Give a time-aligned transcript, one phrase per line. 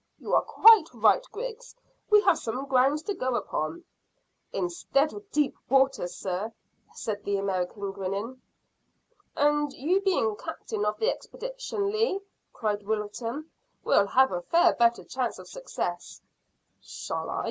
[0.17, 1.75] You are quite right, Griggs;
[2.09, 3.83] we have some grounds to go upon."
[4.51, 6.51] "Instead of deep water, sir,"
[6.91, 8.41] said the American, grinning.
[9.35, 12.19] "And you being captain of the expedition, Lee,"
[12.51, 13.51] cried Wilton,
[13.83, 16.19] "will have a far better chance of success."
[16.81, 17.39] "Shall I?